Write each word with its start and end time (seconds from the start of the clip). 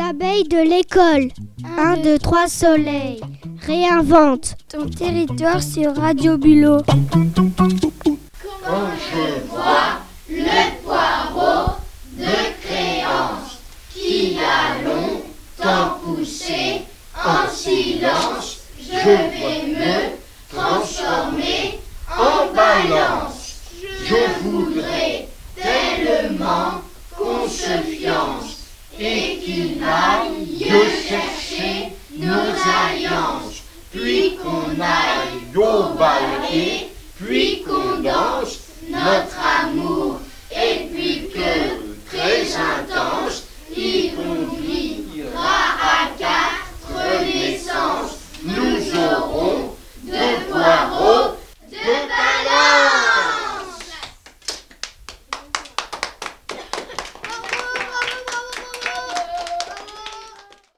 Abeille 0.00 0.44
de 0.44 0.68
l'école. 0.68 1.30
1, 1.78 1.98
2, 1.98 2.18
3 2.18 2.48
soleil. 2.48 3.20
Réinvente. 3.64 4.56
Ton 4.68 4.88
territoire 4.88 5.62
sur 5.62 5.94
Radio 5.94 6.36
Bulot. 6.36 6.82
Quand 6.86 6.96
je 8.98 9.46
vois 9.48 10.00
le 10.28 10.82
poireau 10.82 11.76
de 12.18 12.36
créance 12.62 13.60
qui 13.94 14.36
a 14.38 14.82
longtemps 14.82 15.98
poussé 16.02 16.82
en 17.14 17.48
silence, 17.48 18.62
je 18.80 18.96
vais 18.96 19.62
me 19.68 20.16
transformer 20.52 21.78
en 22.10 22.52
balance. 22.52 23.60
Je 24.04 24.42
voudrais 24.42 25.28
tellement 25.54 26.82
et 28.98 29.38
qu'il 29.44 29.82
aille 29.82 30.58
chercher 31.08 31.92
nos 32.18 32.30
alliances, 32.32 33.62
puis 33.92 34.36
qu'on 34.36 34.80
aille 34.80 35.56
au 35.56 35.94
puis 37.22 37.62
qu'on 37.62 38.00
danse 38.02 38.60
notre 38.88 39.35